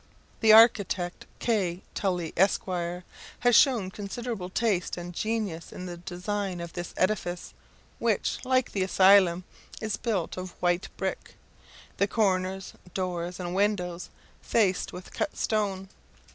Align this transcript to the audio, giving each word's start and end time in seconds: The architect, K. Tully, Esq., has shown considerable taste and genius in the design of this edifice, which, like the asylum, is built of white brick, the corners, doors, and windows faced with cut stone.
The 0.39 0.51
architect, 0.51 1.27
K. 1.37 1.83
Tully, 1.93 2.33
Esq., 2.35 2.65
has 3.41 3.55
shown 3.55 3.91
considerable 3.91 4.49
taste 4.49 4.97
and 4.97 5.13
genius 5.13 5.71
in 5.71 5.85
the 5.85 5.95
design 5.97 6.59
of 6.59 6.73
this 6.73 6.95
edifice, 6.97 7.53
which, 7.99 8.39
like 8.43 8.71
the 8.71 8.81
asylum, 8.81 9.43
is 9.79 9.97
built 9.97 10.37
of 10.37 10.59
white 10.59 10.87
brick, 10.97 11.35
the 11.97 12.07
corners, 12.07 12.73
doors, 12.95 13.39
and 13.39 13.53
windows 13.53 14.09
faced 14.41 14.91
with 14.91 15.13
cut 15.13 15.37
stone. 15.37 15.87